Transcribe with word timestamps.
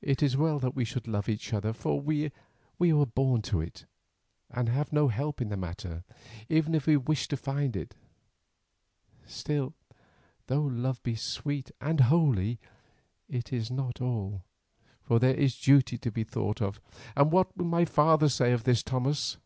It 0.00 0.22
is 0.22 0.36
well 0.36 0.60
that 0.60 0.76
we 0.76 0.84
should 0.84 1.08
love 1.08 1.28
each 1.28 1.52
other, 1.52 1.72
for 1.72 2.00
we 2.00 2.30
were 2.78 3.04
born 3.04 3.42
to 3.42 3.60
it, 3.60 3.84
and 4.48 4.68
have 4.68 4.92
no 4.92 5.08
help 5.08 5.40
in 5.40 5.48
the 5.48 5.56
matter, 5.56 6.04
even 6.48 6.72
if 6.72 6.86
we 6.86 6.96
wished 6.96 7.30
to 7.30 7.36
find 7.36 7.74
it. 7.74 7.96
Still, 9.26 9.74
though 10.46 10.62
love 10.62 11.02
be 11.02 11.16
sweet 11.16 11.72
and 11.80 11.98
holy, 12.02 12.60
it 13.28 13.52
is 13.52 13.68
not 13.68 14.00
all, 14.00 14.44
for 15.02 15.18
there 15.18 15.34
is 15.34 15.58
duty 15.58 15.98
to 15.98 16.12
be 16.12 16.22
thought 16.22 16.62
of, 16.62 16.80
and 17.16 17.32
what 17.32 17.56
will 17.56 17.64
my 17.66 17.84
father 17.84 18.28
say 18.28 18.52
to 18.56 18.62
this, 18.62 18.84
Thomas?" 18.84 19.36